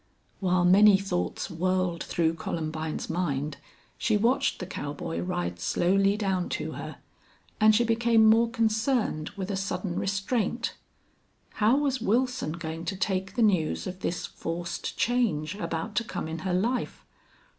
[0.39, 3.57] While many thoughts whirled through Columbine's mind
[3.99, 6.97] she watched the cowboy ride slowly down to her,
[7.59, 10.73] and she became more concerned with a sudden restraint.
[11.61, 16.27] How was Wilson going to take the news of this forced change about to come
[16.27, 17.05] in her life?